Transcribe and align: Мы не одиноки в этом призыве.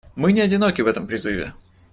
Мы 0.15 0.33
не 0.33 0.39
одиноки 0.41 0.81
в 0.81 0.87
этом 0.87 1.05
призыве. 1.05 1.53